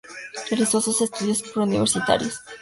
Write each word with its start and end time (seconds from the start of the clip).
Realizó 0.49 0.81
sus 0.81 0.99
estudios 1.01 1.43
preuniversitarios 1.43 2.23
en 2.23 2.23
Buenos 2.23 2.39
Aires. 2.49 2.57